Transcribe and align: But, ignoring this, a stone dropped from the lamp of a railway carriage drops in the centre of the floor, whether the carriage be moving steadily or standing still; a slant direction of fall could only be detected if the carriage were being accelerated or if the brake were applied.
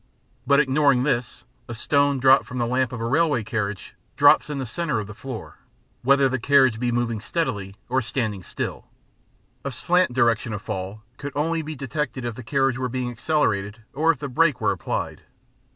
But, 0.47 0.59
ignoring 0.59 1.03
this, 1.03 1.45
a 1.67 1.75
stone 1.75 2.17
dropped 2.17 2.45
from 2.47 2.57
the 2.57 2.65
lamp 2.65 2.91
of 2.91 2.99
a 2.99 3.05
railway 3.05 3.43
carriage 3.43 3.93
drops 4.17 4.49
in 4.49 4.57
the 4.57 4.65
centre 4.65 4.99
of 4.99 5.05
the 5.05 5.13
floor, 5.13 5.59
whether 6.01 6.27
the 6.27 6.39
carriage 6.39 6.79
be 6.79 6.91
moving 6.91 7.21
steadily 7.21 7.75
or 7.87 8.01
standing 8.01 8.41
still; 8.41 8.87
a 9.63 9.71
slant 9.71 10.11
direction 10.13 10.53
of 10.53 10.61
fall 10.63 11.03
could 11.17 11.33
only 11.35 11.61
be 11.61 11.75
detected 11.75 12.25
if 12.25 12.33
the 12.33 12.41
carriage 12.41 12.79
were 12.79 12.89
being 12.89 13.11
accelerated 13.11 13.83
or 13.93 14.09
if 14.09 14.17
the 14.17 14.27
brake 14.27 14.59
were 14.59 14.71
applied. 14.71 15.21